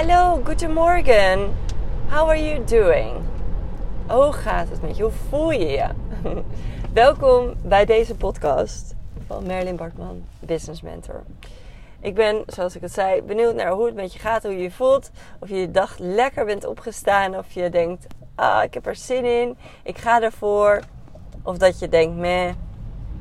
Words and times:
Hallo, 0.00 0.40
guten 0.44 0.72
morgen. 0.72 1.54
How 2.08 2.28
are 2.28 2.44
you 2.44 2.64
doing? 2.64 3.10
Hoe 4.06 4.32
gaat 4.32 4.68
het 4.68 4.82
met 4.82 4.96
je? 4.96 5.02
Hoe 5.02 5.12
voel 5.28 5.50
je 5.50 5.66
je? 5.66 5.88
Welkom 6.92 7.54
bij 7.62 7.84
deze 7.84 8.14
podcast 8.14 8.94
van 9.26 9.46
Merlin 9.46 9.76
Bartman, 9.76 10.24
Business 10.38 10.82
Mentor. 10.82 11.22
Ik 12.00 12.14
ben, 12.14 12.42
zoals 12.46 12.76
ik 12.76 12.80
het 12.82 12.92
zei, 12.92 13.22
benieuwd 13.22 13.54
naar 13.54 13.70
hoe 13.70 13.86
het 13.86 13.94
met 13.94 14.12
je 14.12 14.18
gaat, 14.18 14.42
hoe 14.42 14.52
je 14.52 14.62
je 14.62 14.70
voelt. 14.70 15.10
Of 15.38 15.48
je 15.48 15.56
je 15.56 15.70
dag 15.70 15.98
lekker 15.98 16.44
bent 16.44 16.66
opgestaan. 16.66 17.36
Of 17.36 17.52
je 17.52 17.70
denkt, 17.70 18.06
ah, 18.34 18.62
ik 18.62 18.74
heb 18.74 18.86
er 18.86 18.96
zin 18.96 19.24
in. 19.24 19.56
Ik 19.82 19.98
ga 19.98 20.22
ervoor. 20.22 20.80
Of 21.42 21.58
dat 21.58 21.78
je 21.78 21.88
denkt, 21.88 22.16
meh, 22.16 22.52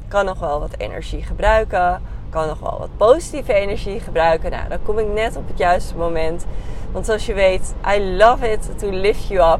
kan 0.08 0.26
nog 0.26 0.40
wel 0.40 0.60
wat 0.60 0.78
energie 0.78 1.24
gebruiken. 1.24 2.02
Kan 2.30 2.48
nog 2.48 2.60
wel 2.60 2.78
wat 2.80 2.90
positieve 2.98 3.54
energie 3.54 4.00
gebruiken. 4.00 4.52
Nou, 4.52 4.70
dan 4.70 4.78
kom 4.84 5.00
ik 5.00 5.08
net 5.14 5.36
op 5.36 5.48
het 5.48 5.58
juiste 5.58 5.96
moment. 5.96 6.46
Want 6.92 7.06
zoals 7.06 7.26
je 7.26 7.34
weet, 7.34 7.74
I 7.96 8.16
love 8.16 8.52
it 8.52 8.80
to 8.80 8.90
lift 8.90 9.28
you 9.28 9.54
up. 9.54 9.60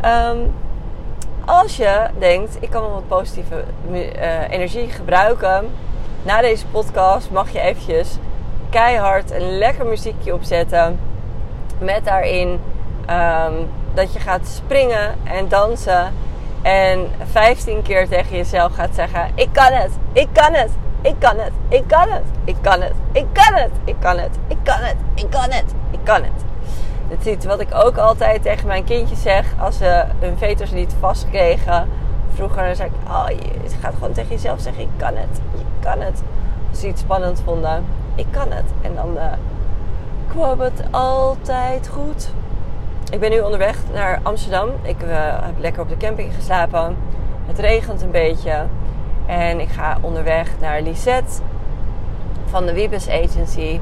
Ehm, 0.00 0.38
als 1.44 1.76
je 1.76 2.06
denkt, 2.18 2.56
ik 2.60 2.70
kan 2.70 2.82
wel 2.82 2.92
wat 2.92 3.08
positieve 3.08 3.64
uh, 3.90 4.50
energie 4.50 4.88
gebruiken. 4.88 5.70
Na 6.22 6.40
deze 6.40 6.66
podcast 6.66 7.30
mag 7.30 7.50
je 7.50 7.60
eventjes 7.60 8.18
keihard 8.70 9.30
een 9.30 9.58
lekker 9.58 9.86
muziekje 9.86 10.34
opzetten. 10.34 10.98
Met 11.78 12.04
daarin 12.04 12.48
um, 13.10 13.68
dat 13.94 14.12
je 14.12 14.18
gaat 14.18 14.46
springen 14.46 15.14
en 15.24 15.48
dansen. 15.48 16.12
En 16.62 17.10
15 17.30 17.82
keer 17.82 18.08
tegen 18.08 18.36
jezelf 18.36 18.74
gaat 18.74 18.94
zeggen: 18.94 19.30
Ik 19.34 19.48
kan 19.52 19.72
het, 19.72 19.90
ik 20.12 20.28
kan 20.32 20.52
het, 20.52 20.70
ik 21.06 21.14
kan 21.18 21.38
het, 21.38 21.52
ik 21.68 21.82
kan 21.86 22.08
het, 22.08 22.24
ik 22.44 22.56
kan 22.60 22.80
het, 22.80 22.94
ik 23.12 23.26
kan 23.32 23.54
het, 23.54 23.70
ik 23.84 23.96
kan 23.98 24.18
het, 24.18 24.38
ik 24.46 24.56
kan 24.62 24.78
het, 24.78 24.96
ik 25.14 25.30
kan 25.30 25.50
het, 25.50 25.74
ik 25.90 25.98
kan 26.02 26.22
het. 26.22 26.44
Dat 27.08 27.18
is 27.20 27.32
iets 27.32 27.46
wat 27.46 27.60
ik 27.60 27.74
ook 27.74 27.96
altijd 27.96 28.42
tegen 28.42 28.66
mijn 28.66 28.84
kindjes 28.84 29.22
zeg 29.22 29.54
als 29.58 29.76
ze 29.76 30.04
hun 30.18 30.38
veters 30.38 30.70
niet 30.70 30.94
vastkregen. 31.00 31.88
Vroeger 32.34 32.76
zei 32.76 32.88
ik: 32.88 33.10
Oh, 33.10 33.26
je 33.28 33.76
gaat 33.80 33.94
gewoon 33.94 34.12
tegen 34.12 34.30
jezelf 34.30 34.60
zeggen: 34.60 34.82
Ik 34.82 34.88
kan 34.96 35.16
het, 35.16 35.40
je 35.52 35.64
kan 35.80 36.00
het. 36.00 36.22
Als 36.70 36.80
ze 36.80 36.88
iets 36.88 37.00
spannend 37.00 37.42
vonden, 37.44 37.84
ik 38.14 38.26
kan 38.30 38.50
het. 38.50 38.70
En 38.82 38.94
dan 38.94 39.10
uh, 39.14 39.22
kwam 40.28 40.60
het 40.60 40.82
altijd 40.90 41.88
goed. 41.88 42.28
Ik 43.10 43.20
ben 43.20 43.30
nu 43.30 43.40
onderweg 43.40 43.76
naar 43.92 44.20
Amsterdam. 44.22 44.68
Ik 44.82 45.02
uh, 45.02 45.08
heb 45.42 45.58
lekker 45.58 45.82
op 45.82 45.88
de 45.88 45.96
camping 45.96 46.34
geslapen. 46.34 46.96
Het 47.46 47.58
regent 47.58 48.02
een 48.02 48.10
beetje. 48.10 48.64
En 49.26 49.60
ik 49.60 49.68
ga 49.68 49.98
onderweg 50.00 50.50
naar 50.60 50.82
Lisette 50.82 51.42
van 52.44 52.66
de 52.66 52.72
Wiebes 52.72 53.08
Agency. 53.08 53.80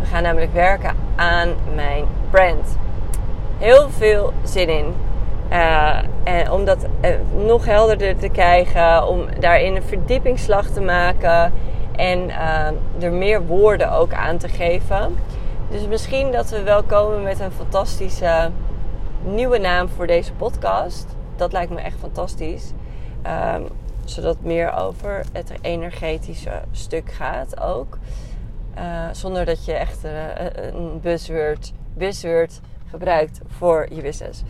We 0.00 0.06
gaan 0.06 0.22
namelijk 0.22 0.52
werken 0.52 0.96
aan 1.16 1.48
mijn 1.74 2.04
brand. 2.30 2.76
Heel 3.58 3.90
veel 3.90 4.32
zin 4.42 4.68
in. 4.68 4.94
Uh, 5.52 5.98
en 6.24 6.50
om 6.50 6.64
dat 6.64 6.86
uh, 7.04 7.10
nog 7.46 7.64
helderder 7.64 8.16
te 8.16 8.28
krijgen, 8.28 9.06
om 9.06 9.26
daarin 9.40 9.76
een 9.76 9.82
verdiepingsslag 9.82 10.66
te 10.66 10.80
maken 10.80 11.52
en 11.96 12.28
uh, 12.28 13.04
er 13.04 13.12
meer 13.12 13.46
woorden 13.46 13.92
ook 13.92 14.12
aan 14.12 14.36
te 14.36 14.48
geven. 14.48 15.16
Dus 15.70 15.86
misschien 15.86 16.32
dat 16.32 16.50
we 16.50 16.62
wel 16.62 16.82
komen 16.82 17.22
met 17.22 17.40
een 17.40 17.52
fantastische 17.52 18.50
nieuwe 19.22 19.58
naam 19.58 19.88
voor 19.88 20.06
deze 20.06 20.32
podcast. 20.32 21.06
Dat 21.36 21.52
lijkt 21.52 21.72
me 21.72 21.80
echt 21.80 21.96
fantastisch. 22.00 22.72
Um, 23.54 23.66
zodat 24.04 24.40
meer 24.40 24.72
over 24.72 25.24
het 25.32 25.52
energetische 25.60 26.62
stuk 26.70 27.12
gaat 27.12 27.60
ook. 27.60 27.98
Uh, 28.78 29.08
zonder 29.12 29.44
dat 29.44 29.64
je 29.64 29.72
echt 29.72 30.04
uh, 30.04 30.12
een 30.72 31.00
buzzword, 31.00 31.72
buzzword 31.94 32.60
gebruikt 32.90 33.40
voor 33.46 33.86
je 33.90 34.02
business. 34.02 34.42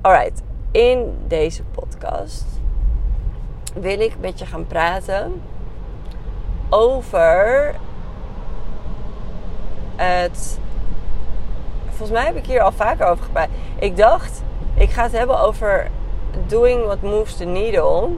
Alright, 0.00 0.42
in 0.70 1.14
deze 1.26 1.62
podcast 1.62 2.44
wil 3.74 4.00
ik 4.00 4.16
met 4.20 4.38
je 4.38 4.46
gaan 4.46 4.66
praten 4.66 5.42
over 6.70 7.74
het. 9.96 10.58
Volgens 11.86 12.10
mij 12.10 12.24
heb 12.24 12.36
ik 12.36 12.46
hier 12.46 12.60
al 12.60 12.72
vaker 12.72 13.06
over 13.06 13.24
gepraat. 13.24 13.48
Ik 13.78 13.96
dacht, 13.96 14.42
ik 14.74 14.90
ga 14.90 15.02
het 15.02 15.12
hebben 15.12 15.40
over 15.40 15.90
doing 16.46 16.84
what 16.84 17.02
moves 17.02 17.36
the 17.36 17.44
needle. 17.44 18.08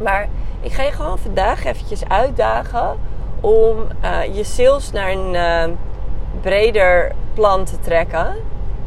Maar 0.00 0.28
ik 0.60 0.72
ga 0.72 0.82
je 0.82 0.90
gewoon 0.90 1.18
vandaag 1.18 1.64
eventjes 1.64 2.08
uitdagen 2.08 2.98
om 3.40 3.76
uh, 4.04 4.36
je 4.36 4.44
sales 4.44 4.92
naar 4.92 5.10
een 5.10 5.34
uh, 5.34 5.76
breder 6.40 7.12
plan 7.34 7.64
te 7.64 7.80
trekken. 7.80 8.36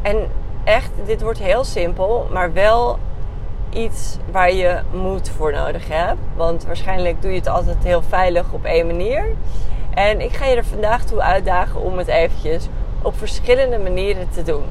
En 0.02 0.16
echt, 0.64 0.90
dit 1.04 1.22
wordt 1.22 1.38
heel 1.38 1.64
simpel, 1.64 2.28
maar 2.30 2.52
wel 2.52 2.98
iets 3.70 4.16
waar 4.30 4.52
je 4.52 4.80
moed 4.92 5.30
voor 5.30 5.52
nodig 5.52 5.88
hebt. 5.88 6.20
Want 6.36 6.64
waarschijnlijk 6.64 7.22
doe 7.22 7.30
je 7.30 7.38
het 7.38 7.48
altijd 7.48 7.76
heel 7.82 8.02
veilig 8.02 8.52
op 8.52 8.64
één 8.64 8.86
manier. 8.86 9.24
En 9.94 10.20
ik 10.20 10.32
ga 10.32 10.46
je 10.46 10.56
er 10.56 10.64
vandaag 10.64 11.04
toe 11.04 11.22
uitdagen 11.22 11.80
om 11.80 11.98
het 11.98 12.08
eventjes 12.08 12.68
op 13.02 13.18
verschillende 13.18 13.78
manieren 13.78 14.28
te 14.30 14.42
doen. 14.42 14.64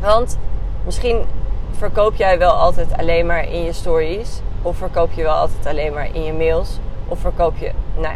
Want 0.00 0.38
misschien 0.84 1.24
verkoop 1.70 2.14
jij 2.14 2.38
wel 2.38 2.52
altijd 2.52 2.96
alleen 2.96 3.26
maar 3.26 3.44
in 3.44 3.64
je 3.64 3.72
stories. 3.72 4.40
Of 4.62 4.76
verkoop 4.76 5.12
je 5.12 5.22
wel 5.22 5.34
altijd 5.34 5.66
alleen 5.66 5.92
maar 5.92 6.14
in 6.14 6.22
je 6.22 6.32
mails. 6.32 6.78
Of 7.08 7.18
verkoop 7.18 7.56
je, 7.56 7.70
nou, 7.96 8.14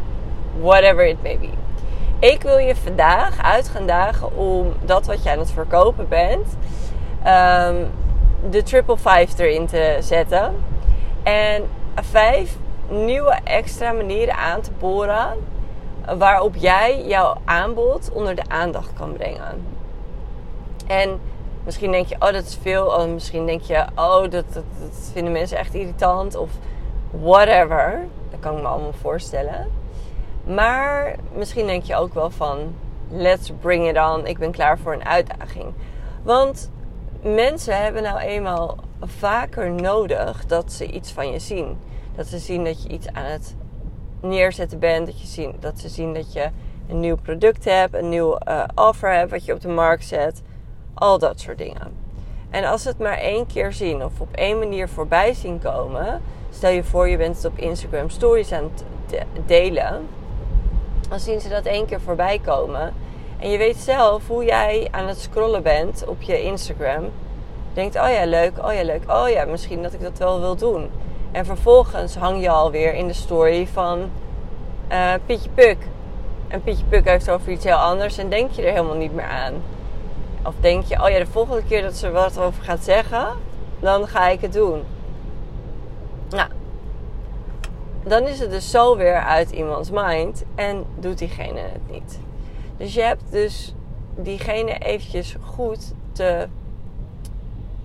whatever 0.61 1.07
it 1.07 1.23
may 1.23 1.39
be. 1.39 1.49
Ik 2.19 2.43
wil 2.43 2.59
je 2.59 2.77
vandaag 2.77 3.43
uit 3.43 3.69
gaan 3.69 3.87
dagen 3.87 4.37
om 4.37 4.73
dat 4.85 5.07
wat 5.07 5.23
je 5.23 5.31
aan 5.31 5.39
het 5.39 5.53
verkopen 5.53 6.09
bent, 6.09 6.57
um, 7.27 7.91
de 8.51 8.63
triple 8.63 8.97
five 8.97 9.45
erin 9.45 9.67
te 9.67 9.97
zetten. 10.01 10.55
En 11.23 11.69
vijf 11.95 12.57
nieuwe 12.89 13.39
extra 13.45 13.93
manieren 13.93 14.37
aan 14.37 14.61
te 14.61 14.71
boren 14.79 15.37
waarop 16.19 16.57
jij 16.57 17.05
jouw 17.07 17.37
aanbod 17.45 18.11
onder 18.13 18.35
de 18.35 18.45
aandacht 18.49 18.93
kan 18.93 19.13
brengen. 19.13 19.67
En 20.87 21.21
misschien 21.65 21.91
denk 21.91 22.07
je, 22.07 22.15
oh 22.15 22.33
dat 22.33 22.45
is 22.45 22.59
veel. 22.63 22.87
Of 22.87 23.07
misschien 23.07 23.47
denk 23.47 23.63
je, 23.63 23.85
oh 23.95 24.31
dat, 24.31 24.45
vinden 25.13 25.33
mensen 25.33 25.59
echt 25.59 25.75
irritant. 25.75 26.37
Of 26.37 26.51
whatever. 27.11 28.07
Dat 28.31 28.41
kan 28.41 28.57
ik 28.57 28.63
me 28.63 28.69
allemaal 28.69 28.93
voorstellen. 28.93 29.67
Maar 30.45 31.17
misschien 31.33 31.67
denk 31.67 31.83
je 31.83 31.97
ook 31.97 32.15
wel 32.15 32.31
van, 32.31 32.75
let's 33.11 33.53
bring 33.61 33.89
it 33.89 33.99
on. 33.99 34.27
Ik 34.27 34.39
ben 34.39 34.51
klaar 34.51 34.79
voor 34.79 34.93
een 34.93 35.05
uitdaging. 35.05 35.73
Want 36.23 36.71
mensen 37.23 37.83
hebben 37.83 38.03
nou 38.03 38.19
eenmaal 38.19 38.77
vaker 39.01 39.71
nodig 39.71 40.47
dat 40.47 40.73
ze 40.73 40.87
iets 40.87 41.13
van 41.13 41.31
je 41.31 41.39
zien. 41.39 41.79
Dat 42.15 42.27
ze 42.27 42.39
zien 42.39 42.65
dat 42.65 42.83
je 42.83 42.89
iets 42.89 43.09
aan 43.13 43.25
het 43.25 43.55
neerzetten 44.21 44.79
bent. 44.79 45.07
Dat, 45.07 45.21
je 45.21 45.27
zien, 45.27 45.55
dat 45.61 45.79
ze 45.79 45.89
zien 45.89 46.15
dat 46.15 46.33
je 46.33 46.51
een 46.89 47.01
nieuw 47.01 47.17
product 47.17 47.65
hebt, 47.65 47.95
een 47.95 48.09
nieuw 48.09 48.39
uh, 48.49 48.65
offer 48.75 49.13
hebt 49.13 49.31
wat 49.31 49.45
je 49.45 49.53
op 49.53 49.61
de 49.61 49.69
markt 49.69 50.05
zet. 50.05 50.43
Al 50.95 51.19
dat 51.19 51.41
soort 51.41 51.59
dingen. 51.59 52.01
En 52.51 52.65
als 52.65 52.83
ze 52.83 52.89
het 52.89 52.99
maar 52.99 53.19
één 53.19 53.47
keer 53.47 53.73
zien 53.73 54.05
of 54.05 54.21
op 54.21 54.35
één 54.35 54.59
manier 54.59 54.89
voorbij 54.89 55.35
zien 55.35 55.59
komen. 55.59 56.23
Stel 56.51 56.71
je 56.71 56.85
voor 56.85 57.09
je 57.09 57.17
bent 57.17 57.37
het 57.37 57.45
op 57.45 57.59
Instagram 57.59 58.11
stories 58.11 58.53
aan 58.53 58.71
het 59.11 59.27
delen. 59.47 60.09
Dan 61.09 61.21
zien 61.21 61.41
ze 61.41 61.49
dat 61.49 61.65
één 61.65 61.87
keer 61.87 62.01
voorbij 62.01 62.39
komen. 62.45 62.95
En 63.39 63.51
je 63.51 63.59
weet 63.59 63.77
zelf 63.77 64.29
hoe 64.29 64.45
jij 64.45 64.89
aan 64.91 65.09
het 65.09 65.21
scrollen 65.21 65.63
bent 65.63 66.05
op 66.07 66.23
je 66.23 66.43
Instagram. 66.43 67.05
Denkt, 67.73 67.97
oh 67.97 68.09
ja, 68.11 68.27
leuk, 68.27 68.65
oh 68.65 68.73
ja, 68.73 68.85
leuk, 68.85 69.11
oh 69.11 69.29
ja, 69.29 69.45
misschien 69.45 69.83
dat 69.83 69.93
ik 69.93 70.03
dat 70.03 70.19
wel 70.19 70.41
wil 70.41 70.57
doen. 70.57 70.91
En 71.33 71.45
vervolgens 71.45 72.17
hang 72.17 72.43
je 72.43 72.51
alweer 72.51 72.95
in 72.95 73.07
de 73.07 73.13
story 73.13 73.67
van 73.67 74.11
uh, 74.93 75.13
Pietje 75.27 75.51
Puk. 75.51 75.77
En 76.49 76.63
Pietje 76.63 76.85
Puk 76.85 77.09
heeft 77.09 77.31
over 77.31 77.53
iets 77.53 77.65
heel 77.65 77.77
anders 77.77 78.19
en 78.19 78.29
denk 78.29 78.51
je 78.51 78.63
er 78.63 78.73
helemaal 78.73 78.97
niet 78.97 79.15
meer 79.15 79.25
aan. 79.25 79.55
Of 80.45 80.55
denk 80.61 80.85
je, 80.85 81.03
oh 81.03 81.09
ja, 81.09 81.19
de 81.19 81.27
volgende 81.27 81.65
keer 81.65 81.83
dat 81.83 81.97
ze 81.97 82.11
wat 82.11 82.39
over 82.39 82.63
gaat 82.63 82.85
zeggen, 82.85 83.27
dan 83.81 84.09
ga 84.09 84.29
ik 84.29 84.41
het 84.41 84.53
doen. 84.53 84.83
Nou, 86.31 86.49
dan 88.05 88.27
is 88.27 88.41
het 88.41 88.51
dus 88.51 88.71
zo 88.71 88.97
weer 88.97 89.23
uit 89.23 89.51
iemands 89.51 89.91
mind 89.91 90.45
en 90.55 90.85
doet 90.99 91.19
diegene 91.19 91.61
het 91.61 91.91
niet. 91.91 92.21
Dus 92.77 92.95
je 92.95 93.03
hebt 93.03 93.23
dus 93.31 93.75
diegene 94.15 94.79
eventjes 94.79 95.37
goed 95.45 95.93
te 96.13 96.49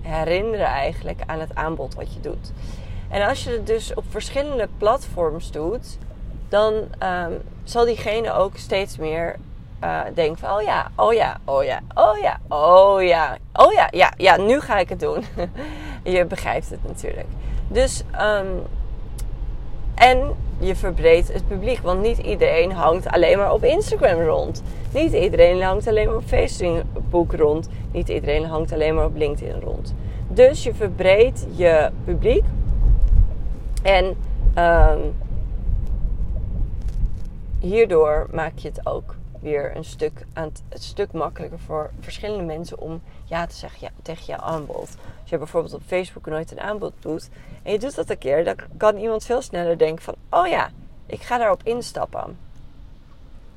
herinneren 0.01 0.65
eigenlijk 0.65 1.21
aan 1.25 1.39
het 1.39 1.55
aanbod 1.55 1.95
wat 1.95 2.13
je 2.13 2.19
doet. 2.19 2.51
En 3.09 3.27
als 3.27 3.43
je 3.43 3.51
het 3.51 3.67
dus 3.67 3.93
op 3.93 4.03
verschillende 4.09 4.67
platforms 4.77 5.51
doet, 5.51 5.97
dan 6.49 6.73
um, 7.03 7.41
zal 7.63 7.85
diegene 7.85 8.33
ook 8.33 8.57
steeds 8.57 8.97
meer 8.97 9.35
uh, 9.83 10.01
denken 10.13 10.37
van, 10.37 10.57
oh 10.57 10.61
ja, 10.61 10.91
oh 10.95 11.13
ja, 11.13 11.37
oh 11.45 11.63
ja, 11.63 11.79
oh 11.93 12.17
ja, 12.17 12.39
oh 12.47 13.03
ja, 13.03 13.37
oh 13.53 13.73
ja, 13.73 13.87
ja, 13.91 14.13
ja, 14.17 14.37
nu 14.37 14.59
ga 14.59 14.77
ik 14.77 14.89
het 14.89 14.99
doen. 14.99 15.23
je 16.03 16.25
begrijpt 16.25 16.69
het 16.69 16.83
natuurlijk. 16.83 17.27
Dus 17.67 18.03
um, 18.21 18.63
En 19.97 20.35
je 20.59 20.75
verbreedt 20.75 21.33
het 21.33 21.47
publiek. 21.47 21.79
Want 21.79 22.01
niet 22.01 22.17
iedereen 22.17 22.71
hangt 22.71 23.07
alleen 23.07 23.37
maar 23.37 23.53
op 23.53 23.63
Instagram 23.63 24.21
rond. 24.21 24.63
Niet 24.93 25.13
iedereen 25.13 25.61
hangt 25.61 25.87
alleen 25.87 26.07
maar 26.07 26.15
op 26.15 26.23
Facebook 26.25 27.33
rond. 27.33 27.69
Niet 27.91 28.09
iedereen 28.09 28.45
hangt 28.45 28.71
alleen 28.71 28.95
maar 28.95 29.05
op 29.05 29.15
LinkedIn 29.15 29.61
rond. 29.61 29.93
Dus 30.27 30.63
je 30.63 30.73
verbreedt 30.73 31.47
je 31.55 31.89
publiek. 32.05 32.43
En 33.83 34.15
um, 34.57 35.13
hierdoor 37.59 38.27
maak 38.31 38.57
je 38.57 38.67
het 38.67 38.85
ook 38.85 39.15
een 39.55 39.83
stuk, 39.83 40.25
aan 40.33 40.51
het, 40.69 40.83
stuk 40.83 41.11
makkelijker 41.11 41.59
voor 41.59 41.91
verschillende 41.99 42.43
mensen 42.43 42.79
om 42.79 43.01
ja 43.25 43.45
te 43.45 43.55
zeggen 43.55 43.79
ja, 43.81 43.89
tegen 44.01 44.25
jouw 44.25 44.39
aanbod. 44.39 44.97
Als 45.21 45.29
je 45.29 45.37
bijvoorbeeld 45.37 45.73
op 45.73 45.81
Facebook 45.85 46.25
nooit 46.25 46.51
een 46.51 46.59
aanbod 46.59 46.93
doet 46.99 47.29
en 47.63 47.71
je 47.71 47.79
doet 47.79 47.95
dat 47.95 48.09
een 48.09 48.17
keer, 48.17 48.43
dan 48.43 48.55
kan 48.77 48.97
iemand 48.97 49.25
veel 49.25 49.41
sneller 49.41 49.77
denken 49.77 50.03
van 50.03 50.15
oh 50.29 50.47
ja, 50.47 50.69
ik 51.05 51.21
ga 51.21 51.37
daarop 51.37 51.61
instappen. 51.63 52.37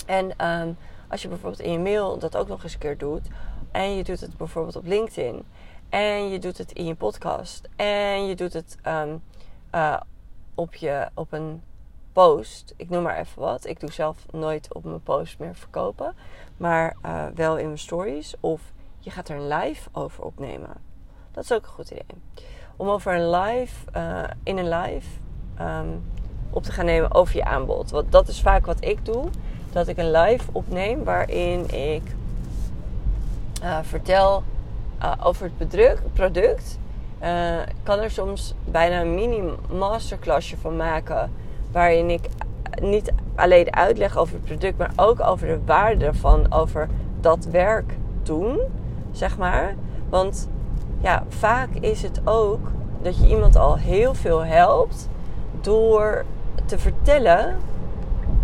En 0.06 0.36
ehm, 0.36 0.72
als 1.08 1.22
je 1.22 1.28
bijvoorbeeld 1.28 1.62
in 1.62 1.72
je 1.72 1.78
mail 1.78 2.18
dat 2.18 2.36
ook 2.36 2.48
nog 2.48 2.62
eens 2.62 2.72
een 2.72 2.78
keer 2.78 2.98
doet 2.98 3.28
en 3.70 3.96
je 3.96 4.04
doet 4.04 4.20
het 4.20 4.36
bijvoorbeeld 4.36 4.76
op 4.76 4.86
LinkedIn 4.86 5.44
en 5.88 6.28
je 6.28 6.38
doet 6.38 6.58
het 6.58 6.72
in 6.72 6.84
je 6.84 6.94
podcast 6.94 7.68
en 7.76 8.26
je 8.26 8.34
doet 8.34 8.52
het 8.52 8.76
ehm, 8.82 9.16
eh, 9.70 10.00
op, 10.54 10.74
je, 10.74 11.08
op 11.14 11.32
een 11.32 11.62
post. 12.12 12.74
Ik 12.76 12.90
noem 12.90 13.02
maar 13.02 13.18
even 13.18 13.42
wat. 13.42 13.66
Ik 13.66 13.80
doe 13.80 13.92
zelf 13.92 14.26
nooit 14.30 14.74
op 14.74 14.84
mijn 14.84 15.02
post 15.02 15.38
meer 15.38 15.54
verkopen. 15.54 16.14
Maar 16.56 16.96
uh, 17.06 17.24
wel 17.34 17.58
in 17.58 17.66
mijn 17.66 17.78
stories. 17.78 18.34
Of 18.40 18.60
je 18.98 19.10
gaat 19.10 19.28
er 19.28 19.36
een 19.36 19.48
live 19.48 19.88
over 19.92 20.24
opnemen. 20.24 20.74
Dat 21.32 21.44
is 21.44 21.52
ook 21.52 21.62
een 21.62 21.68
goed 21.68 21.90
idee. 21.90 22.04
Om 22.76 22.88
over 22.88 23.14
een 23.14 23.30
live, 23.30 23.90
uh, 23.96 24.22
in 24.42 24.58
een 24.58 24.68
live 24.68 25.08
um, 25.60 26.02
op 26.50 26.62
te 26.62 26.72
gaan 26.72 26.84
nemen 26.84 27.14
over 27.14 27.36
je 27.36 27.44
aanbod. 27.44 27.90
Want 27.90 28.12
dat 28.12 28.28
is 28.28 28.40
vaak 28.40 28.66
wat 28.66 28.84
ik 28.84 29.04
doe. 29.04 29.28
Dat 29.72 29.88
ik 29.88 29.96
een 29.96 30.10
live 30.10 30.44
opneem 30.52 31.04
waarin 31.04 31.70
ik 31.70 32.02
uh, 33.62 33.78
vertel 33.82 34.42
over 35.22 35.44
het 35.44 35.56
product. 35.56 36.12
product. 36.12 36.78
Ik 37.68 37.76
kan 37.82 37.98
er 37.98 38.10
soms 38.10 38.54
bijna 38.64 39.00
een 39.00 39.14
mini 39.14 39.42
masterclassje 39.70 40.56
van 40.56 40.76
maken 40.76 41.32
waarin 41.72 42.10
ik 42.10 42.28
niet 42.82 43.12
alleen 43.34 43.74
uitleg 43.74 44.16
over 44.16 44.34
het 44.34 44.44
product, 44.44 44.78
maar 44.78 44.92
ook 44.96 45.20
over 45.20 45.46
de 45.46 45.60
waarde 45.66 46.04
ervan, 46.04 46.52
over 46.52 46.88
dat 47.20 47.44
werk 47.44 47.94
doen, 48.22 48.58
zeg 49.12 49.38
maar. 49.38 49.74
Want 50.08 50.48
ja, 51.00 51.24
vaak 51.28 51.68
is 51.80 52.02
het 52.02 52.20
ook 52.24 52.70
dat 53.02 53.18
je 53.18 53.28
iemand 53.28 53.56
al 53.56 53.76
heel 53.76 54.14
veel 54.14 54.44
helpt 54.44 55.08
door 55.60 56.24
te 56.64 56.78
vertellen 56.78 57.56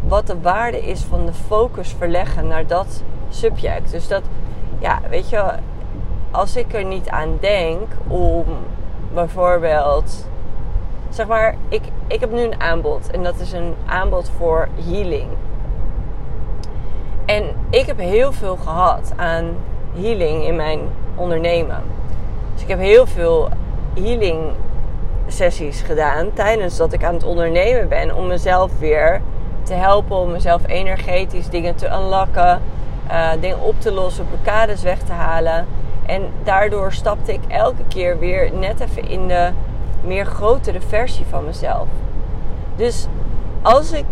wat 0.06 0.26
de 0.26 0.40
waarde 0.40 0.86
is 0.86 1.00
van 1.00 1.26
de 1.26 1.32
focus 1.32 1.94
verleggen 1.98 2.46
naar 2.46 2.66
dat 2.66 3.02
subject. 3.28 3.90
Dus 3.90 4.08
dat, 4.08 4.22
ja, 4.78 5.00
weet 5.10 5.28
je, 5.28 5.52
als 6.30 6.56
ik 6.56 6.74
er 6.74 6.84
niet 6.84 7.08
aan 7.08 7.36
denk 7.40 7.86
om 8.06 8.44
bijvoorbeeld 9.14 10.26
zeg 11.16 11.26
maar, 11.26 11.54
ik, 11.68 11.82
ik 12.06 12.20
heb 12.20 12.32
nu 12.32 12.40
een 12.40 12.60
aanbod. 12.60 13.10
En 13.10 13.22
dat 13.22 13.40
is 13.40 13.52
een 13.52 13.74
aanbod 13.86 14.30
voor 14.36 14.68
healing. 14.90 15.28
En 17.26 17.44
ik 17.70 17.86
heb 17.86 17.98
heel 17.98 18.32
veel 18.32 18.56
gehad 18.56 19.12
aan 19.16 19.56
healing 19.94 20.44
in 20.44 20.56
mijn 20.56 20.80
ondernemen. 21.14 21.82
Dus 22.52 22.62
ik 22.62 22.68
heb 22.68 22.78
heel 22.78 23.06
veel 23.06 23.48
healing 23.94 24.40
sessies 25.26 25.80
gedaan 25.80 26.32
tijdens 26.32 26.76
dat 26.76 26.92
ik 26.92 27.04
aan 27.04 27.14
het 27.14 27.24
ondernemen 27.24 27.88
ben. 27.88 28.16
Om 28.16 28.26
mezelf 28.26 28.78
weer 28.78 29.20
te 29.62 29.74
helpen, 29.74 30.16
om 30.16 30.30
mezelf 30.30 30.60
energetisch 30.66 31.48
dingen 31.48 31.74
te 31.74 31.86
unlocken. 31.86 32.62
Uh, 33.10 33.30
dingen 33.40 33.60
op 33.60 33.80
te 33.80 33.92
lossen, 33.92 34.26
blokkades 34.28 34.82
weg 34.82 34.98
te 34.98 35.12
halen. 35.12 35.66
En 36.06 36.22
daardoor 36.44 36.92
stapte 36.92 37.32
ik 37.32 37.40
elke 37.48 37.82
keer 37.88 38.18
weer 38.18 38.50
net 38.52 38.80
even 38.80 39.08
in 39.08 39.28
de 39.28 39.50
meer 40.06 40.26
grotere 40.26 40.80
versie 40.80 41.26
van 41.28 41.44
mezelf. 41.44 41.86
Dus 42.76 43.06
als 43.62 43.92
ik 43.92 44.04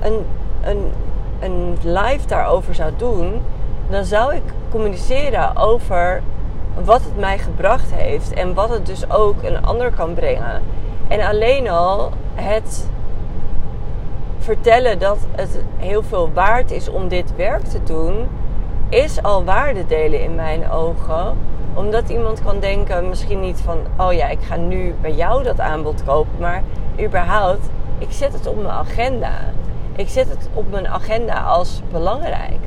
een, 0.00 0.26
een, 0.62 0.92
een 1.40 1.76
live 1.82 2.26
daarover 2.26 2.74
zou 2.74 2.92
doen, 2.96 3.40
dan 3.88 4.04
zou 4.04 4.34
ik 4.34 4.42
communiceren 4.70 5.56
over 5.56 6.22
wat 6.84 7.02
het 7.02 7.18
mij 7.18 7.38
gebracht 7.38 7.94
heeft 7.94 8.32
en 8.32 8.54
wat 8.54 8.68
het 8.68 8.86
dus 8.86 9.10
ook 9.10 9.42
een 9.42 9.64
ander 9.64 9.92
kan 9.92 10.14
brengen. 10.14 10.62
En 11.08 11.20
alleen 11.20 11.68
al 11.68 12.12
het 12.34 12.88
vertellen 14.38 14.98
dat 14.98 15.18
het 15.36 15.58
heel 15.76 16.02
veel 16.02 16.30
waard 16.32 16.70
is 16.70 16.88
om 16.88 17.08
dit 17.08 17.36
werk 17.36 17.64
te 17.64 17.82
doen, 17.82 18.28
is 18.88 19.22
al 19.22 19.44
waarde 19.44 19.86
delen 19.86 20.22
in 20.22 20.34
mijn 20.34 20.70
ogen 20.70 21.36
omdat 21.76 22.08
iemand 22.08 22.42
kan 22.42 22.60
denken, 22.60 23.08
misschien 23.08 23.40
niet 23.40 23.60
van, 23.60 23.78
oh 23.96 24.12
ja, 24.12 24.28
ik 24.28 24.40
ga 24.40 24.56
nu 24.56 24.94
bij 25.00 25.12
jou 25.12 25.42
dat 25.42 25.60
aanbod 25.60 26.04
kopen, 26.04 26.40
maar 26.40 26.62
überhaupt, 27.00 27.68
ik 27.98 28.12
zet 28.12 28.32
het 28.32 28.46
op 28.46 28.56
mijn 28.56 28.68
agenda. 28.68 29.32
Ik 29.96 30.08
zet 30.08 30.28
het 30.28 30.48
op 30.54 30.70
mijn 30.70 30.88
agenda 30.88 31.42
als 31.42 31.82
belangrijk. 31.90 32.58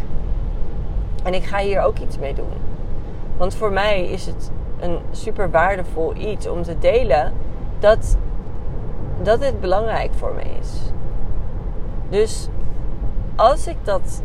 En 1.23 1.33
ik 1.33 1.43
ga 1.43 1.57
hier 1.57 1.81
ook 1.81 1.99
iets 1.99 2.17
mee 2.17 2.33
doen. 2.33 2.53
Want 3.37 3.55
voor 3.55 3.71
mij 3.71 4.05
is 4.05 4.25
het 4.25 4.51
een 4.79 4.99
super 5.11 5.51
waardevol 5.51 6.15
iets 6.15 6.47
om 6.47 6.63
te 6.63 6.79
delen 6.79 7.33
dat, 7.79 8.17
dat 9.21 9.39
dit 9.39 9.59
belangrijk 9.59 10.11
voor 10.13 10.33
me 10.35 10.41
is. 10.59 10.71
Dus 12.09 12.47
als 13.35 13.67
ik 13.67 13.77
dat 13.83 14.21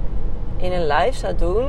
in 0.57 0.73
een 0.73 0.87
live 0.87 1.19
zou 1.19 1.35
doen, 1.35 1.67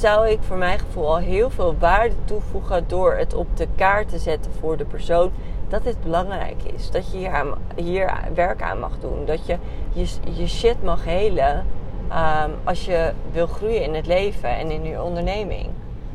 zou 0.00 0.28
ik 0.28 0.38
voor 0.42 0.56
mijn 0.56 0.78
gevoel 0.78 1.08
al 1.08 1.16
heel 1.16 1.50
veel 1.50 1.76
waarde 1.78 2.14
toevoegen 2.24 2.84
door 2.86 3.14
het 3.14 3.34
op 3.34 3.56
de 3.56 3.68
kaart 3.76 4.08
te 4.08 4.18
zetten 4.18 4.52
voor 4.60 4.76
de 4.76 4.84
persoon 4.84 5.30
dat 5.68 5.84
dit 5.84 6.02
belangrijk 6.02 6.62
is. 6.62 6.90
Dat 6.90 7.12
je 7.12 7.18
hier, 7.18 7.30
aan, 7.30 7.54
hier 7.76 8.12
werk 8.34 8.62
aan 8.62 8.78
mag 8.78 8.92
doen. 9.00 9.24
Dat 9.26 9.46
je 9.46 9.56
je, 9.92 10.06
je 10.32 10.46
shit 10.46 10.82
mag 10.82 11.04
helen 11.04 11.66
um, 12.08 12.54
als 12.64 12.84
je 12.84 13.12
wil 13.32 13.46
groeien 13.46 13.82
in 13.82 13.94
het 13.94 14.06
leven 14.06 14.56
en 14.56 14.70
in 14.70 14.84
je 14.84 15.02
onderneming. 15.02 15.68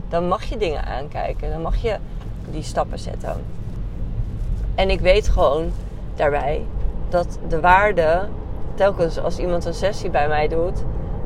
Dan 0.10 0.28
mag 0.28 0.44
je 0.44 0.58
dingen 0.58 0.86
aankijken. 0.86 1.52
Dan 1.52 1.62
mag 1.62 1.76
je 1.76 1.98
die 2.52 2.64
stappen 2.64 3.00
zetten. 3.00 3.46
En 4.76 4.90
ik 4.90 5.00
weet 5.00 5.28
gewoon 5.28 5.72
daarbij 6.16 6.66
dat 7.10 7.40
de 7.48 7.60
waarde, 7.60 8.28
telkens 8.76 9.20
als 9.20 9.40
iemand 9.40 9.66
een 9.66 9.74
sessie 9.74 10.10
bij 10.10 10.28
mij 10.28 10.48
doet, 10.48 10.84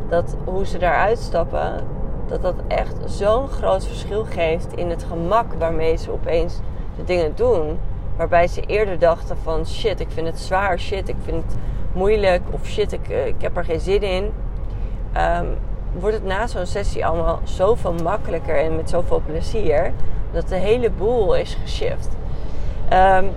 dat 0.10 0.36
hoe 0.46 0.66
ze 0.66 0.78
daaruit 0.78 1.20
stappen, 1.20 1.84
dat 2.28 2.42
dat 2.42 2.56
echt 2.68 2.96
zo'n 3.06 3.48
groot 3.48 3.86
verschil 3.86 4.26
geeft 4.26 4.74
in 4.76 4.90
het 4.90 5.04
gemak 5.04 5.54
waarmee 5.54 5.98
ze 5.98 6.12
opeens 6.12 6.60
de 6.96 7.04
dingen 7.04 7.36
doen. 7.36 7.80
Waarbij 8.18 8.48
ze 8.48 8.62
eerder 8.62 9.00
dachten 9.00 9.38
van 9.44 9.66
shit, 9.66 10.00
ik 10.00 10.12
vind 10.12 10.28
het 10.28 10.40
zwaar, 10.40 10.80
shit, 10.80 11.10
ik 11.10 11.16
vind 11.24 11.44
het 11.44 11.56
moeilijk 11.94 12.42
of 12.52 12.66
shit, 12.66 12.92
ik, 12.92 13.10
eh, 13.10 13.26
ik 13.26 13.42
heb 13.42 13.58
er 13.58 13.66
geen 13.66 13.80
zin 13.80 14.02
in. 14.02 14.32
Um, 15.18 15.58
wordt 16.00 16.16
het 16.16 16.26
na 16.26 16.48
zo'n 16.48 16.66
sessie 16.66 17.06
allemaal 17.06 17.40
zoveel 17.44 17.94
makkelijker 18.04 18.58
en 18.58 18.76
met 18.76 18.90
zoveel 18.90 19.22
plezier. 19.26 19.94
Dat 20.32 20.48
de 20.48 20.56
hele 20.56 20.90
boel 20.90 21.36
is 21.36 21.58
geshift. 21.62 22.10
Um, 22.94 23.30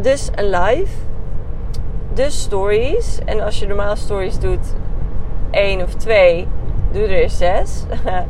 dus 0.00 0.30
een 0.34 0.50
live. 0.50 0.92
Dus 2.12 2.40
stories. 2.40 3.18
En 3.24 3.40
als 3.40 3.58
je 3.58 3.66
normaal 3.66 3.96
stories 3.96 4.38
doet, 4.38 4.74
één 5.50 5.82
of 5.82 5.94
twee, 5.94 6.46
doe 6.94 7.06
er 7.06 7.30
zes. 7.30 7.84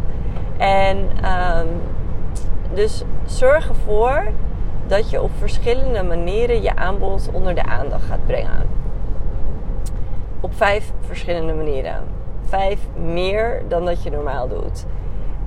en 0.59 0.99
um, 0.99 1.68
dus 2.75 3.02
zorg 3.25 3.68
ervoor 3.68 4.25
dat 4.87 5.11
je 5.11 5.23
op 5.23 5.30
verschillende 5.38 6.02
manieren 6.02 6.62
je 6.62 6.76
aanbod 6.76 7.28
onder 7.33 7.54
de 7.54 7.64
aandacht 7.64 8.04
gaat 8.04 8.26
brengen. 8.26 8.68
Op 10.40 10.54
vijf 10.54 10.92
verschillende 11.00 11.54
manieren. 11.54 12.02
Vijf 12.40 12.80
meer 12.97 13.62
dan 13.68 13.85
dat 13.85 14.02
je 14.02 14.11
normaal 14.11 14.49
doet. 14.49 14.85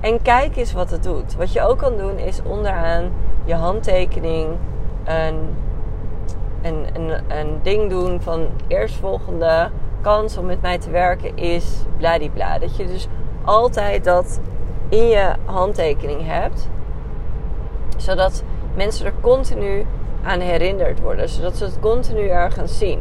En 0.00 0.22
kijk 0.22 0.56
eens 0.56 0.72
wat 0.72 0.90
het 0.90 1.02
doet. 1.02 1.36
Wat 1.36 1.52
je 1.52 1.62
ook 1.62 1.78
kan 1.78 1.96
doen 1.96 2.18
is 2.18 2.42
onderaan 2.42 3.12
je 3.44 3.54
handtekening 3.54 4.48
een, 5.04 5.56
een, 6.62 6.86
een, 6.94 7.38
een 7.38 7.58
ding 7.62 7.90
doen 7.90 8.20
van 8.20 8.46
eerstvolgende 8.66 9.70
kans 10.00 10.36
om 10.36 10.46
met 10.46 10.62
mij 10.62 10.78
te 10.78 10.90
werken 10.90 11.36
is 11.36 11.84
bladibla. 11.96 12.58
Dat 12.58 12.76
je 12.76 12.86
dus 12.86 13.08
altijd 13.44 14.04
dat 14.04 14.40
in 14.88 15.08
je 15.08 15.32
handtekening 15.44 16.26
hebt. 16.26 16.68
Zodat 17.96 18.42
mensen 18.74 19.06
er 19.06 19.12
continu 19.20 19.86
aan 20.22 20.40
herinnerd 20.40 21.00
worden. 21.00 21.28
Zodat 21.28 21.56
ze 21.56 21.64
het 21.64 21.80
continu 21.80 22.28
ergens 22.28 22.78
zien. 22.78 22.98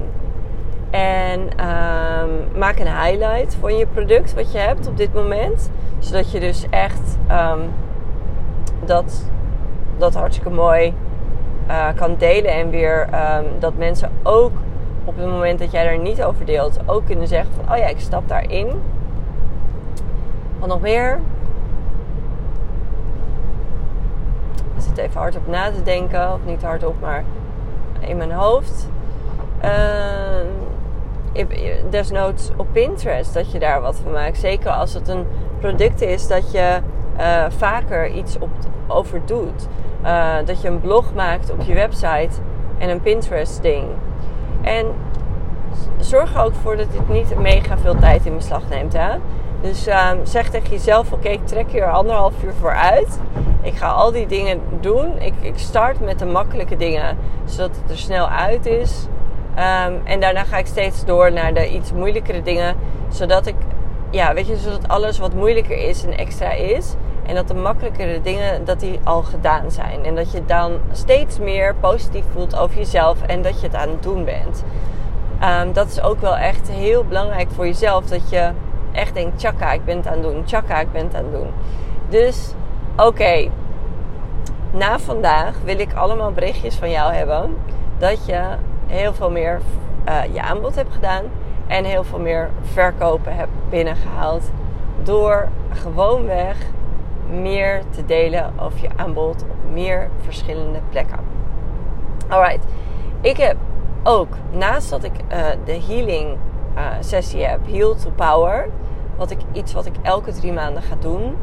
En 0.89 1.39
um, 1.41 2.57
maak 2.57 2.79
een 2.79 3.01
highlight 3.03 3.55
van 3.55 3.75
je 3.75 3.85
product 3.85 4.33
wat 4.33 4.51
je 4.51 4.57
hebt 4.57 4.87
op 4.87 4.97
dit 4.97 5.13
moment. 5.13 5.71
Zodat 5.99 6.31
je 6.31 6.39
dus 6.39 6.65
echt 6.69 7.17
um, 7.31 7.73
dat, 8.85 9.29
dat 9.97 10.13
hartstikke 10.13 10.49
mooi 10.49 10.93
uh, 11.67 11.87
kan 11.95 12.15
delen. 12.17 12.51
En 12.51 12.69
weer 12.69 13.09
um, 13.13 13.45
dat 13.59 13.77
mensen 13.77 14.11
ook 14.23 14.51
op 15.07 15.17
het 15.17 15.25
moment 15.25 15.59
dat 15.59 15.71
jij 15.71 15.83
daar 15.83 15.99
niet 15.99 16.23
over 16.23 16.45
deelt, 16.45 16.79
ook 16.85 17.05
kunnen 17.05 17.27
zeggen 17.27 17.53
van, 17.53 17.73
oh 17.73 17.77
ja, 17.77 17.85
ik 17.85 17.99
stap 17.99 18.27
daarin. 18.27 18.67
Wat 20.59 20.69
nog 20.69 20.81
meer? 20.81 21.19
Ik 24.75 24.83
zit 24.83 24.97
even 24.97 25.19
hardop 25.19 25.47
na 25.47 25.71
te 25.71 25.83
denken, 25.83 26.33
of 26.33 26.39
niet 26.45 26.61
hardop, 26.61 26.95
maar 27.01 27.23
in 27.99 28.17
mijn 28.17 28.31
hoofd. 28.31 28.89
Uh, 29.63 29.71
desnoods 31.89 32.51
op 32.55 32.67
Pinterest 32.71 33.33
dat 33.33 33.51
je 33.51 33.59
daar 33.59 33.81
wat 33.81 33.99
van 34.03 34.11
maakt. 34.11 34.37
Zeker 34.37 34.69
als 34.69 34.93
het 34.93 35.07
een 35.07 35.25
product 35.59 36.01
is 36.01 36.27
dat 36.27 36.51
je 36.51 36.79
uh, 37.19 37.45
vaker 37.49 38.07
iets 38.07 38.39
op, 38.39 38.49
over 38.87 39.21
doet. 39.25 39.67
Uh, 40.03 40.35
dat 40.45 40.61
je 40.61 40.67
een 40.67 40.81
blog 40.81 41.13
maakt 41.13 41.51
op 41.51 41.61
je 41.61 41.73
website 41.73 42.29
en 42.77 42.89
een 42.89 43.01
Pinterest 43.01 43.61
ding. 43.61 43.85
En 44.67 44.85
zorg 45.99 46.35
er 46.35 46.43
ook 46.43 46.53
voor 46.61 46.77
dat 46.77 46.91
dit 46.91 47.09
niet 47.09 47.39
mega 47.39 47.77
veel 47.77 47.95
tijd 47.95 48.25
in 48.25 48.35
beslag 48.35 48.61
neemt. 48.69 48.93
Hè? 48.93 49.09
Dus 49.61 49.87
uh, 49.87 50.09
zeg 50.23 50.49
tegen 50.49 50.69
jezelf: 50.69 51.11
oké, 51.11 51.29
ik 51.29 51.47
trek 51.47 51.71
hier 51.71 51.91
anderhalf 51.91 52.43
uur 52.43 52.53
voor 52.59 52.75
uit. 52.75 53.19
Ik 53.61 53.75
ga 53.75 53.87
al 53.87 54.11
die 54.11 54.27
dingen 54.27 54.61
doen. 54.79 55.21
Ik, 55.21 55.33
ik 55.41 55.57
start 55.57 55.99
met 55.99 56.19
de 56.19 56.25
makkelijke 56.25 56.75
dingen, 56.75 57.17
zodat 57.45 57.75
het 57.81 57.91
er 57.91 57.97
snel 57.97 58.27
uit 58.27 58.65
is. 58.65 59.07
Um, 59.57 60.01
en 60.03 60.19
daarna 60.19 60.43
ga 60.43 60.57
ik 60.57 60.65
steeds 60.65 61.05
door 61.05 61.31
naar 61.31 61.53
de 61.53 61.69
iets 61.69 61.91
moeilijkere 61.91 62.41
dingen, 62.41 62.75
zodat 63.09 63.45
ik, 63.45 63.55
ja, 64.09 64.33
weet 64.33 64.47
je, 64.47 64.57
zodat 64.57 64.87
alles 64.87 65.19
wat 65.19 65.33
moeilijker 65.33 65.77
is 65.77 66.05
en 66.05 66.17
extra 66.17 66.51
is. 66.51 66.93
En 67.27 67.35
dat 67.35 67.47
de 67.47 67.53
makkelijkere 67.53 68.21
dingen, 68.21 68.65
dat 68.65 68.79
die 68.79 68.99
al 69.03 69.23
gedaan 69.23 69.71
zijn. 69.71 70.05
En 70.05 70.15
dat 70.15 70.31
je 70.31 70.45
dan 70.45 70.79
steeds 70.91 71.39
meer 71.39 71.75
positief 71.75 72.23
voelt 72.33 72.57
over 72.57 72.77
jezelf 72.77 73.21
en 73.21 73.41
dat 73.41 73.61
je 73.61 73.67
het 73.67 73.75
aan 73.75 73.89
het 73.89 74.03
doen 74.03 74.25
bent. 74.25 74.63
Um, 75.43 75.73
dat 75.73 75.87
is 75.87 76.01
ook 76.01 76.21
wel 76.21 76.37
echt 76.37 76.69
heel 76.69 77.03
belangrijk 77.03 77.51
voor 77.51 77.65
jezelf. 77.65 78.05
Dat 78.05 78.29
je 78.29 78.51
echt 78.91 79.13
denkt, 79.13 79.39
tjaka, 79.39 79.71
ik 79.71 79.85
ben 79.85 79.97
het 79.97 80.07
aan 80.07 80.13
het 80.13 80.23
doen. 80.23 80.43
Tjaka, 80.43 80.79
ik 80.79 80.91
ben 80.91 81.03
het 81.03 81.15
aan 81.15 81.23
het 81.23 81.33
doen. 81.33 81.51
Dus, 82.09 82.53
oké. 82.97 83.49
Na 84.71 84.99
vandaag 84.99 85.53
wil 85.63 85.79
ik 85.79 85.93
allemaal 85.93 86.31
berichtjes 86.31 86.75
van 86.75 86.89
jou 86.89 87.13
hebben. 87.13 87.57
Dat 87.97 88.25
je 88.25 88.41
heel 88.87 89.13
veel 89.13 89.31
meer 89.31 89.61
uh, 90.09 90.33
je 90.33 90.41
aanbod 90.41 90.75
hebt 90.75 90.93
gedaan. 90.93 91.23
En 91.67 91.83
heel 91.83 92.03
veel 92.03 92.19
meer 92.19 92.49
verkopen 92.61 93.35
hebt 93.35 93.51
binnengehaald. 93.69 94.51
Door 95.03 95.47
gewoonweg 95.69 96.55
meer 97.29 97.81
te 97.89 98.05
delen 98.05 98.53
over 98.59 98.81
je 98.81 98.89
aanbod 98.95 99.43
op 99.43 99.71
meer 99.73 100.09
verschillende 100.21 100.79
plekken. 100.89 101.19
Alright, 102.27 102.65
ik 103.21 103.37
heb 103.37 103.55
ook 104.03 104.35
naast 104.51 104.89
dat 104.89 105.03
ik 105.03 105.11
uh, 105.31 105.45
de 105.65 105.81
healing 105.87 106.37
uh, 106.77 106.83
sessie 106.99 107.45
heb, 107.45 107.59
Heal 107.67 107.95
to 107.95 108.09
Power, 108.15 108.69
wat 109.15 109.31
ik 109.31 109.39
iets 109.51 109.73
wat 109.73 109.85
ik 109.85 109.95
elke 110.01 110.31
drie 110.31 110.53
maanden 110.53 110.83
ga 110.83 110.95
doen, 110.99 111.35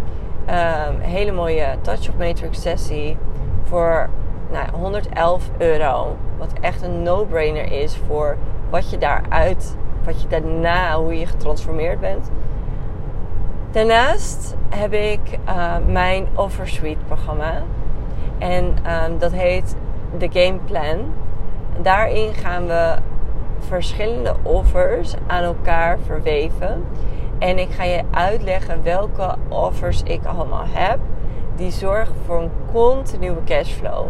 een 0.46 1.00
hele 1.00 1.32
mooie 1.32 1.66
Touch 1.80 2.08
of 2.08 2.16
Matrix 2.16 2.62
sessie 2.62 3.16
voor 3.62 4.08
nou, 4.50 4.66
111 4.72 5.50
euro, 5.58 6.16
wat 6.38 6.52
echt 6.60 6.82
een 6.82 7.02
no-brainer 7.02 7.72
is 7.72 7.96
voor 8.06 8.36
wat 8.70 8.90
je 8.90 8.98
daaruit, 8.98 9.76
wat 10.04 10.22
je 10.22 10.28
daarna, 10.28 10.96
hoe 10.96 11.18
je 11.18 11.26
getransformeerd 11.26 12.00
bent. 12.00 12.30
Daarnaast 13.74 14.54
heb 14.68 14.92
ik 14.92 15.38
uh, 15.48 15.76
mijn 15.86 16.26
Offersuite 16.34 17.04
programma. 17.06 17.62
En 18.38 18.64
um, 18.64 19.18
dat 19.18 19.32
heet 19.32 19.76
The 20.18 20.28
Game 20.32 20.58
Plan. 20.64 21.12
Daarin 21.82 22.34
gaan 22.34 22.66
we 22.66 22.94
verschillende 23.58 24.34
offers 24.42 25.14
aan 25.26 25.42
elkaar 25.42 25.98
verweven. 25.98 26.84
En 27.38 27.58
ik 27.58 27.70
ga 27.70 27.84
je 27.84 28.02
uitleggen 28.10 28.82
welke 28.82 29.34
offers 29.48 30.02
ik 30.02 30.24
allemaal 30.24 30.64
heb. 30.68 30.98
Die 31.56 31.70
zorgen 31.70 32.14
voor 32.26 32.40
een 32.40 32.50
continue 32.72 33.44
cashflow. 33.44 34.06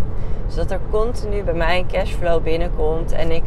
Zodat 0.47 0.71
er 0.71 0.81
continu 0.91 1.43
bij 1.43 1.55
mij 1.55 1.79
een 1.79 1.87
cashflow 1.87 2.43
binnenkomt. 2.43 3.13
En 3.13 3.31
ik 3.31 3.45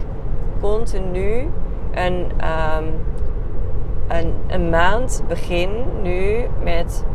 continu 0.60 1.50
een 1.94 2.32
um, 2.78 3.06
een, 4.48 4.70
maand 4.70 5.24
begin 5.28 5.70
nu 6.02 6.46
met 6.64 7.06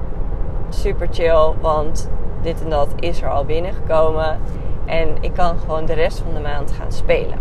super 0.69 1.09
chill, 1.11 1.53
want 1.61 2.11
dit 2.43 2.63
en 2.63 2.71
dat 2.71 2.89
is 2.97 3.23
er 3.23 3.31
al 3.31 3.45
binnengekomen. 3.45 4.39
En 4.85 5.09
ik 5.21 5.33
kan 5.33 5.59
gewoon 5.59 5.85
de 5.85 5.93
rest 5.93 6.19
van 6.19 6.35
de 6.35 6.41
maand 6.41 6.73
gaan 6.73 6.93
spelen. 6.93 7.39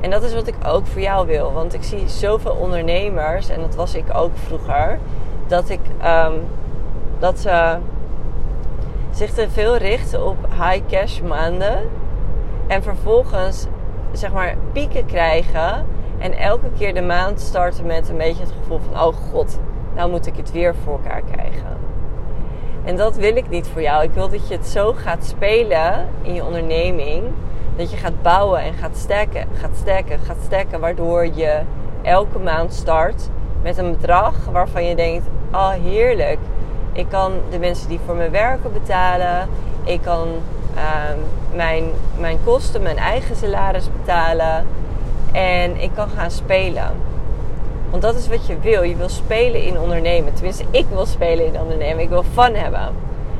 En 0.00 0.10
dat 0.10 0.22
is 0.22 0.34
wat 0.34 0.46
ik 0.46 0.54
ook 0.66 0.86
voor 0.86 1.00
jou 1.00 1.26
wil. 1.26 1.52
Want 1.52 1.74
ik 1.74 1.82
zie 1.82 2.08
zoveel 2.08 2.52
ondernemers, 2.52 3.48
en 3.48 3.60
dat 3.60 3.74
was 3.74 3.94
ik 3.94 4.04
ook 4.14 4.36
vroeger, 4.36 4.98
dat 5.46 5.68
ik 5.68 5.80
um, 6.04 6.32
dat 7.18 7.38
ze 7.38 7.76
zich 9.10 9.30
te 9.30 9.50
veel 9.50 9.76
richten 9.76 10.26
op 10.26 10.36
high 10.50 10.86
cash 10.88 11.20
maanden. 11.20 11.78
En 12.66 12.82
vervolgens 12.82 13.66
zeg 14.12 14.32
maar 14.32 14.56
pieken 14.72 15.06
krijgen 15.06 15.86
en 16.18 16.38
elke 16.38 16.70
keer 16.78 16.94
de 16.94 17.02
maand 17.02 17.40
starten 17.40 17.86
met 17.86 18.08
een 18.08 18.16
beetje 18.16 18.42
het 18.42 18.52
gevoel 18.60 18.78
van: 18.78 19.02
oh 19.02 19.14
god, 19.30 19.58
nou 19.94 20.10
moet 20.10 20.26
ik 20.26 20.36
het 20.36 20.52
weer 20.52 20.74
voor 20.84 20.92
elkaar 20.92 21.22
krijgen. 21.32 21.76
En 22.84 22.96
dat 22.96 23.16
wil 23.16 23.36
ik 23.36 23.48
niet 23.48 23.66
voor 23.66 23.82
jou. 23.82 24.02
Ik 24.02 24.10
wil 24.10 24.28
dat 24.28 24.48
je 24.48 24.54
het 24.54 24.66
zo 24.66 24.92
gaat 24.92 25.24
spelen 25.24 26.08
in 26.22 26.34
je 26.34 26.44
onderneming. 26.44 27.24
Dat 27.76 27.90
je 27.90 27.96
gaat 27.96 28.22
bouwen 28.22 28.60
en 28.60 28.72
gaat 28.74 28.96
sterken, 28.96 29.48
gaat 29.54 29.76
sterken, 29.80 30.18
gaat 30.18 30.36
sterken. 30.44 30.80
Waardoor 30.80 31.26
je 31.26 31.60
elke 32.02 32.38
maand 32.38 32.74
start 32.74 33.28
met 33.62 33.78
een 33.78 33.90
bedrag 33.90 34.34
waarvan 34.52 34.84
je 34.84 34.94
denkt: 34.94 35.26
oh 35.52 35.70
heerlijk. 35.70 36.38
Ik 36.92 37.08
kan 37.08 37.32
de 37.50 37.58
mensen 37.58 37.88
die 37.88 38.00
voor 38.06 38.14
me 38.14 38.30
werken 38.30 38.72
betalen. 38.72 39.48
Ik 39.84 40.00
kan 40.02 40.28
uh, 40.74 40.82
mijn, 41.54 41.84
mijn 42.18 42.38
kosten, 42.44 42.82
mijn 42.82 42.96
eigen 42.96 43.36
salaris 43.36 43.88
betalen. 43.92 44.66
En 45.32 45.80
ik 45.80 45.90
kan 45.94 46.08
gaan 46.08 46.30
spelen. 46.30 46.90
Want 47.90 48.02
dat 48.02 48.14
is 48.14 48.28
wat 48.28 48.46
je 48.46 48.58
wil. 48.58 48.82
Je 48.82 48.96
wil 48.96 49.08
spelen 49.08 49.62
in 49.62 49.78
ondernemen. 49.78 50.34
Tenminste, 50.34 50.64
ik 50.70 50.86
wil 50.92 51.06
spelen 51.06 51.46
in 51.46 51.60
ondernemen. 51.60 52.02
Ik 52.02 52.08
wil 52.08 52.24
fun 52.32 52.54
hebben. 52.54 52.88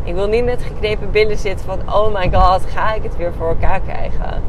Ik 0.04 0.14
wil 0.14 0.26
niet 0.26 0.44
met 0.44 0.62
geknepen 0.62 1.10
billen 1.10 1.38
zitten 1.38 1.66
van... 1.66 1.94
Oh 1.94 2.14
my 2.14 2.30
god, 2.32 2.62
ga 2.74 2.94
ik 2.94 3.02
het 3.02 3.16
weer 3.16 3.32
voor 3.38 3.48
elkaar 3.48 3.80
krijgen? 3.80 4.42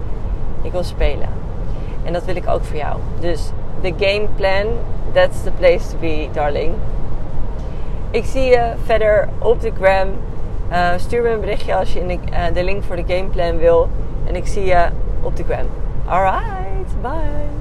Ik 0.61 0.71
wil 0.71 0.83
spelen. 0.83 1.29
En 2.03 2.13
dat 2.13 2.25
wil 2.25 2.35
ik 2.35 2.47
ook 2.47 2.63
voor 2.63 2.77
jou. 2.77 2.97
Dus 3.19 3.49
de 3.81 3.93
game 3.97 4.27
plan, 4.35 4.65
that's 5.13 5.43
the 5.43 5.51
place 5.51 5.89
to 5.89 5.97
be, 5.99 6.27
darling. 6.33 6.73
Ik 8.11 8.25
zie 8.25 8.43
je 8.43 8.73
verder 8.85 9.29
op 9.37 9.61
de 9.61 9.71
gram. 9.81 10.07
Uh, 10.71 10.89
stuur 10.97 11.21
me 11.21 11.29
een 11.29 11.39
berichtje 11.39 11.75
als 11.75 11.93
je 11.93 12.05
de, 12.05 12.13
uh, 12.13 12.53
de 12.53 12.63
link 12.63 12.83
voor 12.83 12.95
de 12.95 13.03
gameplan 13.07 13.57
wil. 13.57 13.89
En 14.25 14.35
ik 14.35 14.47
zie 14.47 14.65
je 14.65 14.87
op 15.21 15.35
de 15.35 15.43
gram. 15.43 15.65
Alright. 16.07 16.58
Bye. 16.79 17.58